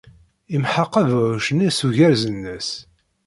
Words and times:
Yemḥeq 0.51 0.93
abeɛɛuc-nni 1.01 1.69
s 1.77 1.79
ugerz-nnes. 1.87 2.69